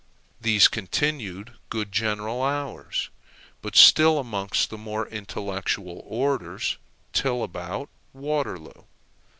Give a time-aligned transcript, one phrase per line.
[0.41, 3.11] These continued good general hours,
[3.61, 6.79] but still amongst the more intellectual orders,
[7.13, 8.85] till about Waterloo.